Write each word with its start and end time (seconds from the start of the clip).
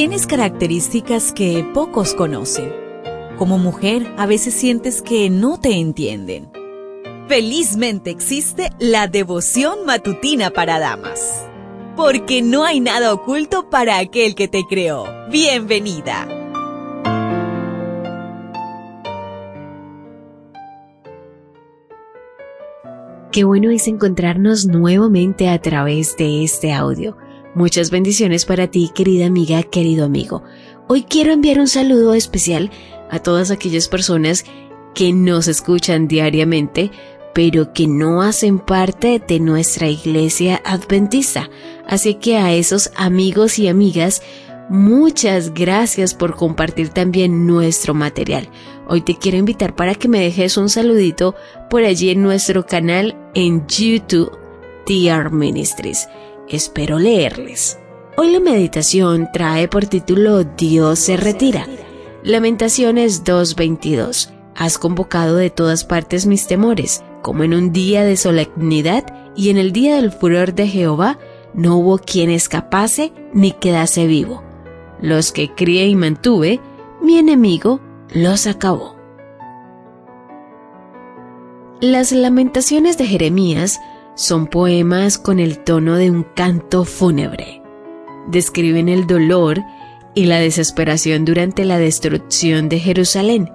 Tienes 0.00 0.26
características 0.26 1.30
que 1.30 1.62
pocos 1.74 2.14
conocen. 2.14 2.72
Como 3.36 3.58
mujer, 3.58 4.10
a 4.16 4.24
veces 4.24 4.54
sientes 4.54 5.02
que 5.02 5.28
no 5.28 5.60
te 5.60 5.78
entienden. 5.78 6.50
Felizmente 7.28 8.08
existe 8.08 8.70
la 8.78 9.08
devoción 9.08 9.84
matutina 9.84 10.48
para 10.48 10.78
damas. 10.78 11.46
Porque 11.98 12.40
no 12.40 12.64
hay 12.64 12.80
nada 12.80 13.12
oculto 13.12 13.68
para 13.68 13.98
aquel 13.98 14.34
que 14.34 14.48
te 14.48 14.62
creó. 14.66 15.04
Bienvenida. 15.30 16.26
Qué 23.32 23.44
bueno 23.44 23.68
es 23.68 23.86
encontrarnos 23.86 24.64
nuevamente 24.64 25.50
a 25.50 25.60
través 25.60 26.16
de 26.16 26.42
este 26.42 26.72
audio. 26.72 27.18
Muchas 27.54 27.90
bendiciones 27.90 28.44
para 28.44 28.68
ti, 28.68 28.92
querida 28.94 29.26
amiga, 29.26 29.64
querido 29.64 30.04
amigo. 30.04 30.44
Hoy 30.86 31.02
quiero 31.02 31.32
enviar 31.32 31.58
un 31.58 31.66
saludo 31.66 32.14
especial 32.14 32.70
a 33.10 33.18
todas 33.18 33.50
aquellas 33.50 33.88
personas 33.88 34.44
que 34.94 35.12
nos 35.12 35.48
escuchan 35.48 36.06
diariamente, 36.06 36.92
pero 37.34 37.72
que 37.72 37.88
no 37.88 38.22
hacen 38.22 38.60
parte 38.60 39.20
de 39.26 39.40
nuestra 39.40 39.88
iglesia 39.88 40.62
adventista. 40.64 41.50
Así 41.88 42.14
que 42.14 42.36
a 42.36 42.52
esos 42.52 42.92
amigos 42.94 43.58
y 43.58 43.66
amigas, 43.66 44.22
muchas 44.68 45.52
gracias 45.52 46.14
por 46.14 46.36
compartir 46.36 46.90
también 46.90 47.48
nuestro 47.48 47.94
material. 47.94 48.48
Hoy 48.86 49.00
te 49.00 49.16
quiero 49.16 49.38
invitar 49.38 49.74
para 49.74 49.96
que 49.96 50.06
me 50.06 50.20
dejes 50.20 50.56
un 50.56 50.68
saludito 50.68 51.34
por 51.68 51.82
allí 51.82 52.10
en 52.10 52.22
nuestro 52.22 52.64
canal 52.64 53.16
en 53.34 53.66
YouTube, 53.66 54.30
TR 54.86 55.32
Ministries. 55.32 56.06
Espero 56.50 56.98
leerles. 56.98 57.78
Hoy 58.16 58.32
la 58.32 58.40
meditación 58.40 59.28
trae 59.32 59.68
por 59.68 59.86
título 59.86 60.42
Dios 60.42 60.98
se 60.98 61.16
retira. 61.16 61.64
Lamentaciones 62.24 63.22
2.22. 63.24 64.32
Has 64.56 64.76
convocado 64.76 65.36
de 65.36 65.50
todas 65.50 65.84
partes 65.84 66.26
mis 66.26 66.48
temores, 66.48 67.04
como 67.22 67.44
en 67.44 67.54
un 67.54 67.72
día 67.72 68.02
de 68.02 68.16
solemnidad 68.16 69.04
y 69.36 69.50
en 69.50 69.58
el 69.58 69.70
día 69.70 69.94
del 69.94 70.10
furor 70.10 70.52
de 70.52 70.66
Jehová, 70.66 71.20
no 71.54 71.76
hubo 71.76 71.98
quien 71.98 72.30
escapase 72.30 73.12
ni 73.32 73.52
quedase 73.52 74.08
vivo. 74.08 74.42
Los 75.00 75.30
que 75.30 75.54
crié 75.54 75.86
y 75.86 75.94
mantuve, 75.94 76.58
mi 77.00 77.16
enemigo 77.16 77.80
los 78.12 78.48
acabó. 78.48 78.96
Las 81.80 82.10
lamentaciones 82.10 82.98
de 82.98 83.06
Jeremías 83.06 83.80
son 84.20 84.48
poemas 84.48 85.16
con 85.16 85.40
el 85.40 85.60
tono 85.60 85.96
de 85.96 86.10
un 86.10 86.24
canto 86.24 86.84
fúnebre. 86.84 87.62
Describen 88.28 88.90
el 88.90 89.06
dolor 89.06 89.62
y 90.14 90.26
la 90.26 90.38
desesperación 90.38 91.24
durante 91.24 91.64
la 91.64 91.78
destrucción 91.78 92.68
de 92.68 92.80
Jerusalén. 92.80 93.50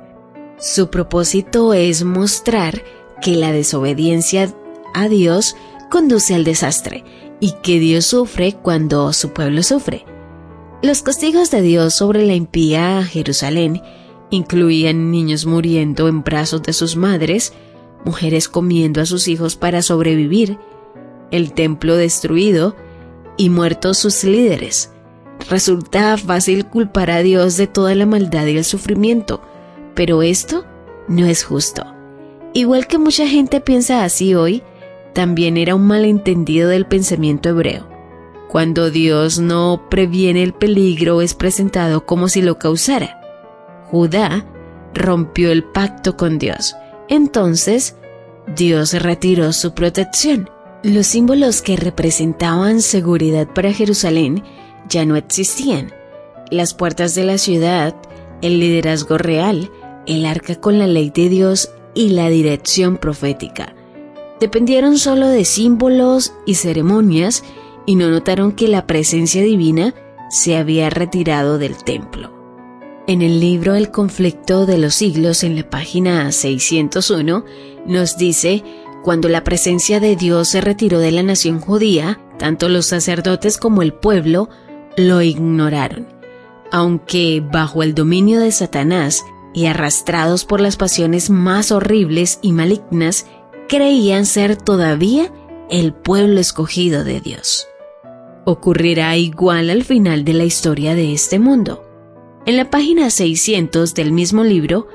Su 0.58 0.90
propósito 0.90 1.76
es 1.76 2.04
mostrar 2.04 2.82
que 3.22 3.36
la 3.36 3.52
desobediencia 3.52 4.56
a 4.96 5.08
Dios 5.08 5.56
conduce 5.92 6.34
al 6.34 6.44
desastre 6.44 7.04
y 7.40 7.52
que 7.62 7.80
Dios 7.80 8.08
sufre 8.08 8.54
cuando 8.54 9.14
su 9.14 9.34
pueblo 9.34 9.62
sufre. 9.62 10.04
Los 10.82 11.04
castigos 11.04 11.52
de 11.52 11.62
Dios 11.62 11.94
sobre 11.94 12.26
la 12.26 12.34
impía 12.34 13.04
Jerusalén 13.04 13.84
incluían 14.32 15.12
niños 15.12 15.46
muriendo 15.46 16.08
en 16.08 16.24
brazos 16.24 16.64
de 16.64 16.74
sus 16.74 16.96
madres, 16.96 17.54
mujeres 18.06 18.48
comiendo 18.48 19.02
a 19.02 19.06
sus 19.06 19.28
hijos 19.28 19.56
para 19.56 19.82
sobrevivir, 19.82 20.58
el 21.32 21.52
templo 21.54 21.98
destruido 21.98 22.76
y 23.36 23.50
muertos 23.50 23.98
sus 23.98 24.24
líderes. 24.24 24.92
Resulta 25.50 26.16
fácil 26.18 26.66
culpar 26.66 27.12
a 27.12 27.22
Dios 27.22 27.58
de 27.58 27.68
toda 27.68 27.94
la 27.96 28.06
maldad 28.06 28.46
y 28.46 28.58
el 28.58 28.64
sufrimiento, 28.64 29.42
pero 29.96 30.22
esto 30.22 30.66
no 31.08 31.26
es 31.26 31.44
justo. 31.44 31.84
Igual 32.54 32.88
que 32.88 32.98
mucha 32.98 33.28
gente 33.28 33.60
piensa 33.60 34.04
así 34.06 34.34
hoy, 34.34 34.64
también 35.14 35.58
era 35.58 35.76
un 35.76 35.86
malentendido 35.86 36.70
del 36.70 36.86
pensamiento 36.86 37.50
hebreo. 37.50 37.88
Cuando 38.48 38.92
Dios 38.92 39.40
no 39.40 39.88
previene 39.90 40.44
el 40.44 40.54
peligro 40.54 41.22
es 41.22 41.34
presentado 41.34 42.06
como 42.06 42.30
si 42.30 42.42
lo 42.42 42.58
causara. 42.58 43.20
Judá 43.90 44.46
rompió 44.94 45.52
el 45.52 45.64
pacto 45.64 46.16
con 46.16 46.38
Dios 46.38 46.76
entonces, 47.08 47.96
Dios 48.56 48.94
retiró 48.94 49.54
su 49.54 49.74
protección. 49.74 50.50
Los 50.84 51.08
símbolos 51.08 51.62
que 51.62 51.78
representaban 51.78 52.82
seguridad 52.82 53.48
para 53.48 53.74
Jerusalén 53.74 54.44
ya 54.88 55.06
no 55.06 55.16
existían. 55.16 55.92
Las 56.52 56.74
puertas 56.74 57.16
de 57.16 57.24
la 57.24 57.38
ciudad, 57.38 57.96
el 58.42 58.60
liderazgo 58.60 59.18
real, 59.18 59.72
el 60.06 60.26
arca 60.26 60.56
con 60.56 60.78
la 60.78 60.88
ley 60.88 61.10
de 61.10 61.30
Dios 61.30 61.72
y 61.96 62.10
la 62.10 62.30
dirección 62.30 62.98
profética. 62.98 63.76
Dependieron 64.40 64.98
solo 64.98 65.28
de 65.28 65.46
símbolos 65.46 66.34
y 66.46 66.56
ceremonias 66.56 67.44
y 67.86 67.96
no 67.96 68.10
notaron 68.10 68.52
que 68.52 68.68
la 68.68 68.86
presencia 68.86 69.42
divina 69.42 69.96
se 70.30 70.58
había 70.58 70.90
retirado 70.90 71.58
del 71.58 71.78
templo. 71.84 72.35
En 73.08 73.22
el 73.22 73.40
libro 73.40 73.76
El 73.76 73.92
conflicto 73.92 74.66
de 74.66 74.80
los 74.80 74.96
siglos, 74.96 75.44
en 75.44 75.56
la 75.56 75.70
página 75.70 76.32
601, 76.32 77.46
nos 77.86 78.18
dice, 78.18 78.64
cuando 79.04 79.30
la 79.30 79.44
presencia 79.44 80.00
de 80.00 80.16
Dios 80.16 80.48
se 80.48 80.60
retiró 80.60 80.98
de 80.98 81.12
la 81.12 81.22
nación 81.22 81.60
judía, 81.60 82.20
tanto 82.40 82.68
los 82.68 82.88
sacerdotes 82.88 83.60
como 83.60 83.84
el 83.84 83.94
pueblo 83.94 84.50
lo 84.98 85.22
ignoraron. 85.22 86.08
Aunque 86.72 87.44
bajo 87.46 87.84
el 87.84 87.94
dominio 87.94 88.40
de 88.40 88.52
Satanás 88.52 89.24
y 89.54 89.68
arrastrados 89.68 90.44
por 90.44 90.60
las 90.60 90.76
pasiones 90.76 91.30
más 91.30 91.72
horribles 91.72 92.40
y 92.42 92.54
malignas, 92.54 93.28
creían 93.70 94.26
ser 94.26 94.58
todavía 94.58 95.32
el 95.70 95.94
pueblo 95.94 96.40
escogido 96.40 97.04
de 97.04 97.22
Dios. 97.22 97.68
Ocurrirá 98.46 99.16
igual 99.16 99.70
al 99.70 99.84
final 99.84 100.26
de 100.26 100.34
la 100.34 100.44
historia 100.44 100.96
de 100.96 101.14
este 101.14 101.38
mundo. 101.38 101.85
En 102.46 102.58
la 102.58 102.70
página 102.70 103.10
600 103.10 103.96
del 103.96 104.12
mismo 104.12 104.44
libro, 104.44 104.88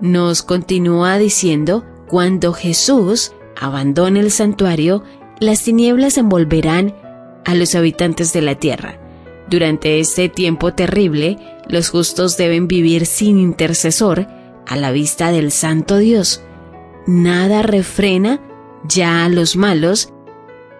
nos 0.00 0.42
continúa 0.42 1.18
diciendo, 1.18 1.84
cuando 2.06 2.52
Jesús 2.52 3.32
abandone 3.60 4.20
el 4.20 4.30
santuario, 4.30 5.02
las 5.40 5.64
tinieblas 5.64 6.16
envolverán 6.16 6.94
a 7.44 7.56
los 7.56 7.74
habitantes 7.74 8.32
de 8.32 8.42
la 8.42 8.54
tierra. 8.54 9.00
Durante 9.50 9.98
este 9.98 10.28
tiempo 10.28 10.74
terrible, 10.74 11.38
los 11.68 11.90
justos 11.90 12.36
deben 12.36 12.68
vivir 12.68 13.06
sin 13.06 13.38
intercesor 13.38 14.28
a 14.64 14.76
la 14.76 14.92
vista 14.92 15.32
del 15.32 15.50
Santo 15.50 15.96
Dios. 15.96 16.44
Nada 17.08 17.62
refrena 17.62 18.40
ya 18.84 19.24
a 19.24 19.28
los 19.28 19.56
malos 19.56 20.12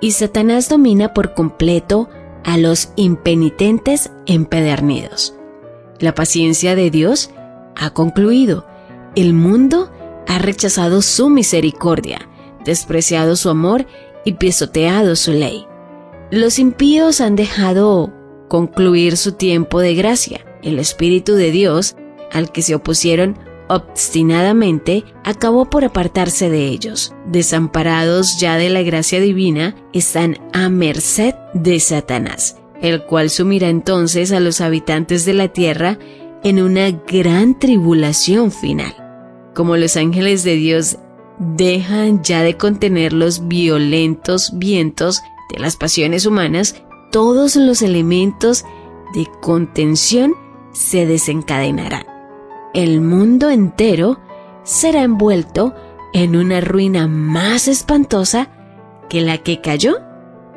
y 0.00 0.12
Satanás 0.12 0.68
domina 0.68 1.14
por 1.14 1.34
completo 1.34 2.08
a 2.44 2.58
los 2.58 2.90
impenitentes 2.94 4.12
empedernidos. 4.26 5.35
La 6.00 6.14
paciencia 6.14 6.74
de 6.74 6.90
Dios 6.90 7.30
ha 7.74 7.90
concluido. 7.90 8.66
El 9.14 9.32
mundo 9.32 9.90
ha 10.26 10.38
rechazado 10.38 11.02
su 11.02 11.30
misericordia, 11.30 12.28
despreciado 12.64 13.36
su 13.36 13.48
amor 13.48 13.86
y 14.24 14.32
pisoteado 14.32 15.16
su 15.16 15.32
ley. 15.32 15.66
Los 16.30 16.58
impíos 16.58 17.20
han 17.20 17.36
dejado 17.36 18.12
concluir 18.48 19.16
su 19.16 19.32
tiempo 19.32 19.80
de 19.80 19.94
gracia. 19.94 20.44
El 20.62 20.78
Espíritu 20.78 21.34
de 21.34 21.50
Dios, 21.50 21.96
al 22.32 22.52
que 22.52 22.62
se 22.62 22.74
opusieron 22.74 23.38
obstinadamente, 23.68 25.04
acabó 25.24 25.70
por 25.70 25.84
apartarse 25.84 26.50
de 26.50 26.66
ellos. 26.66 27.14
Desamparados 27.26 28.38
ya 28.38 28.56
de 28.56 28.68
la 28.68 28.82
gracia 28.82 29.20
divina, 29.20 29.76
están 29.92 30.36
a 30.52 30.68
merced 30.68 31.34
de 31.54 31.80
Satanás 31.80 32.56
el 32.80 33.04
cual 33.04 33.30
sumirá 33.30 33.68
entonces 33.68 34.32
a 34.32 34.40
los 34.40 34.60
habitantes 34.60 35.24
de 35.24 35.34
la 35.34 35.48
tierra 35.48 35.98
en 36.42 36.60
una 36.60 36.90
gran 36.90 37.58
tribulación 37.58 38.52
final. 38.52 38.94
Como 39.54 39.76
los 39.76 39.96
ángeles 39.96 40.44
de 40.44 40.56
Dios 40.56 40.98
dejan 41.38 42.22
ya 42.22 42.42
de 42.42 42.56
contener 42.56 43.12
los 43.12 43.48
violentos 43.48 44.52
vientos 44.58 45.22
de 45.52 45.58
las 45.58 45.76
pasiones 45.76 46.26
humanas, 46.26 46.82
todos 47.10 47.56
los 47.56 47.82
elementos 47.82 48.64
de 49.14 49.26
contención 49.40 50.34
se 50.72 51.06
desencadenarán. 51.06 52.06
El 52.74 53.00
mundo 53.00 53.50
entero 53.50 54.20
será 54.62 55.02
envuelto 55.02 55.74
en 56.12 56.36
una 56.36 56.60
ruina 56.60 57.08
más 57.08 57.68
espantosa 57.68 58.50
que 59.08 59.22
la 59.22 59.38
que 59.38 59.60
cayó 59.60 59.98